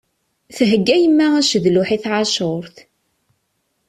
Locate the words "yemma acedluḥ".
1.01-1.89